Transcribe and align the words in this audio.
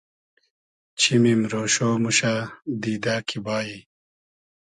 چیمیم 0.99 1.41
رۉشۉ 1.51 1.75
موشۂ 2.03 2.33
دیدۂ 2.81 3.15
کی 3.27 3.37
بایی 3.45 3.77